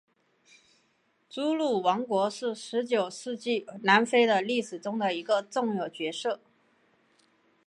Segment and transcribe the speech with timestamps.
[1.29, 6.39] 祖鲁王国是十九世纪南非的历史中的一个重要角色。